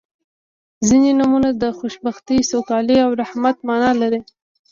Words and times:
•ځینې 0.87 1.11
نومونه 1.19 1.49
د 1.61 1.63
خوشبختۍ، 1.79 2.39
سوکالۍ 2.51 2.97
او 3.05 3.11
رحمت 3.21 3.57
معنا 3.67 3.91
لري. 4.01 4.21